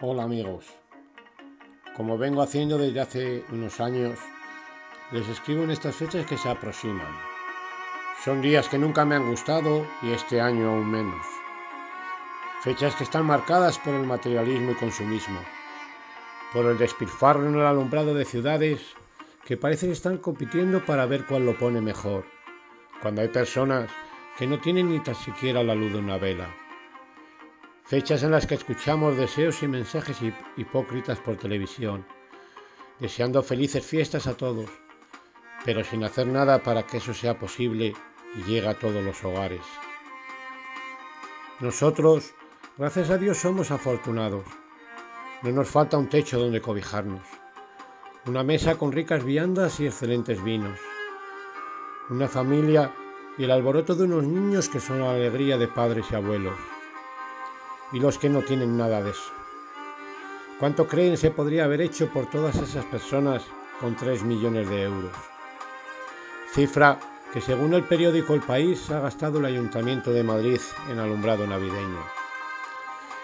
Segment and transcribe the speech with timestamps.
[0.00, 0.64] Hola amigos,
[1.96, 4.18] como vengo haciendo desde hace unos años,
[5.12, 7.14] les escribo en estas fechas que se aproximan.
[8.24, 11.24] Son días que nunca me han gustado y este año aún menos.
[12.62, 15.38] Fechas que están marcadas por el materialismo y consumismo,
[16.52, 18.80] por el despilfarro en el alumbrado de ciudades
[19.44, 22.24] que parecen estar compitiendo para ver cuál lo pone mejor,
[23.00, 23.88] cuando hay personas
[24.36, 26.63] que no tienen ni tan siquiera la luz de una vela
[27.84, 30.16] fechas en las que escuchamos deseos y mensajes
[30.56, 32.06] hipócritas por televisión,
[32.98, 34.70] deseando felices fiestas a todos,
[35.66, 37.92] pero sin hacer nada para que eso sea posible
[38.36, 39.60] y llegue a todos los hogares.
[41.60, 42.32] Nosotros,
[42.78, 44.46] gracias a Dios, somos afortunados.
[45.42, 47.22] No nos falta un techo donde cobijarnos,
[48.26, 50.80] una mesa con ricas viandas y excelentes vinos,
[52.08, 52.94] una familia
[53.36, 56.56] y el alboroto de unos niños que son la alegría de padres y abuelos
[57.94, 59.32] y los que no tienen nada de eso.
[60.58, 63.44] ¿Cuánto creen se podría haber hecho por todas esas personas
[63.80, 65.16] con 3 millones de euros?
[66.52, 66.98] Cifra
[67.32, 70.60] que según el periódico El País ha gastado el Ayuntamiento de Madrid
[70.90, 72.04] en alumbrado navideño.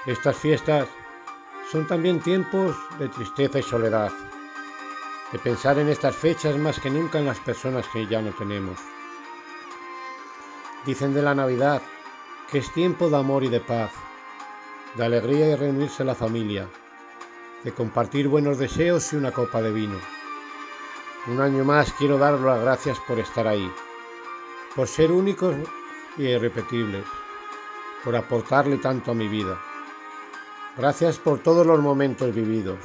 [0.06, 0.88] Estas fiestas
[1.70, 4.12] son también tiempos de tristeza y soledad,
[5.32, 8.78] de pensar en estas fechas más que nunca en las personas que ya no tenemos.
[10.86, 11.82] Dicen de la Navidad
[12.50, 13.92] que es tiempo de amor y de paz,
[14.94, 16.68] de alegría y reunirse la familia,
[17.64, 19.98] de compartir buenos deseos y una copa de vino.
[21.26, 23.70] Un año más quiero dar las gracias por estar ahí,
[24.74, 25.54] por ser únicos
[26.16, 27.04] y irrepetibles,
[28.02, 29.58] por aportarle tanto a mi vida.
[30.76, 32.78] Gracias por todos los momentos vividos,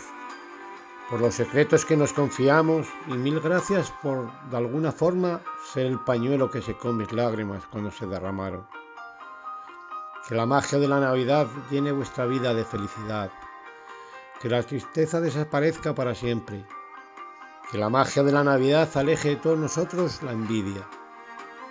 [1.09, 5.99] por los secretos que nos confiamos y mil gracias por, de alguna forma, ser el
[5.99, 8.67] pañuelo que secó mis lágrimas cuando se derramaron.
[10.27, 13.31] Que la magia de la Navidad llene vuestra vida de felicidad.
[14.41, 16.65] Que la tristeza desaparezca para siempre.
[17.71, 20.87] Que la magia de la Navidad aleje de todos nosotros la envidia,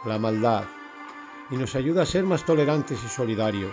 [0.05, 0.65] la maldad
[1.51, 3.73] y nos ayude a ser más tolerantes y solidarios.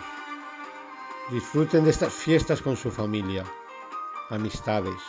[1.29, 3.45] Disfruten de estas fiestas con su familia,
[4.29, 4.99] amistades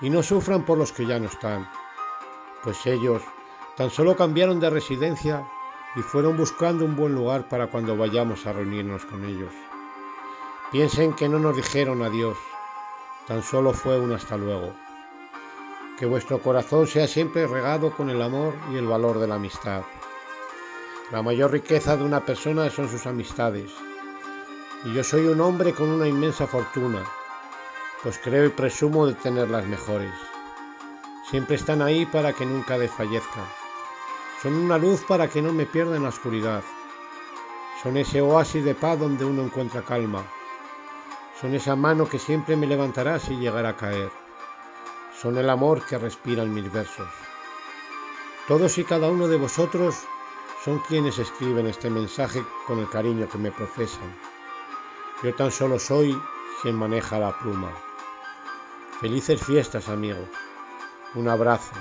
[0.00, 1.68] y no sufran por los que ya no están,
[2.62, 3.22] pues ellos
[3.76, 5.46] tan solo cambiaron de residencia
[5.96, 9.52] y fueron buscando un buen lugar para cuando vayamos a reunirnos con ellos.
[10.70, 12.36] Piensen que no nos dijeron adiós,
[13.26, 14.74] tan solo fue un hasta luego.
[15.98, 19.82] Que vuestro corazón sea siempre regado con el amor y el valor de la amistad.
[21.10, 23.70] La mayor riqueza de una persona son sus amistades.
[24.84, 27.02] Y yo soy un hombre con una inmensa fortuna,
[28.02, 30.12] pues creo y presumo de tener las mejores.
[31.30, 33.44] Siempre están ahí para que nunca desfallezcan.
[34.42, 36.62] Son una luz para que no me pierda en la oscuridad.
[37.82, 40.24] Son ese oasis de paz donde uno encuentra calma.
[41.40, 44.10] Son esa mano que siempre me levantará si llegara a caer.
[45.20, 47.08] Son el amor que respira en mis versos.
[48.46, 49.96] Todos y cada uno de vosotros
[50.64, 54.16] son quienes escriben este mensaje con el cariño que me profesan.
[55.22, 56.16] Yo tan solo soy
[56.62, 57.72] quien maneja la pluma.
[59.00, 60.28] Felices fiestas, amigos.
[61.14, 61.72] Un abrazo.